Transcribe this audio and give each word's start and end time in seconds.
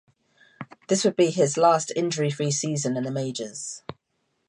This 0.87 1.03
would 1.05 1.15
be 1.15 1.29
his 1.29 1.57
last 1.57 1.91
injury-free 1.95 2.49
season 2.49 2.97
in 2.97 3.03
the 3.03 3.11
majors. 3.11 3.83